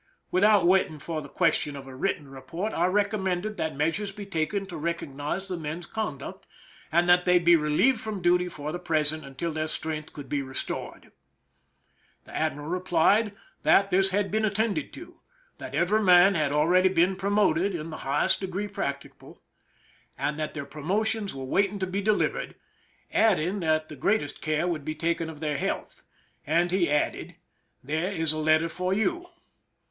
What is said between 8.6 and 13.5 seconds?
the present until their strength could be restored. The adrairal replied